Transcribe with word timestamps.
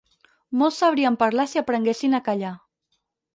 Molts 0.61 0.79
sabrien 0.83 1.17
parlar 1.25 1.45
si 1.51 1.61
aprenguessin 1.63 2.19
a 2.19 2.23
callar. 2.31 2.55